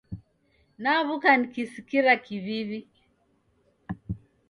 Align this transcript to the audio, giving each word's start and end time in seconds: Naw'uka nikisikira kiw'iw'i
Naw'uka 0.83 1.31
nikisikira 1.37 2.13
kiw'iw'i 2.25 2.79